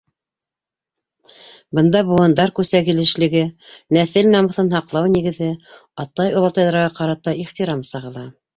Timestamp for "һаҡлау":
4.79-5.13